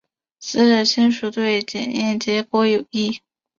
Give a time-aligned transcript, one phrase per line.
[0.39, 3.21] 死者亲属对检验结果有异。